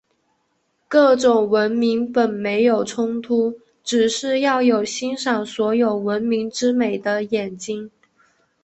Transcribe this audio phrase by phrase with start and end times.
[0.87, 7.91] 各种文明本没有冲突，只是要有欣赏所有文明之美的眼睛。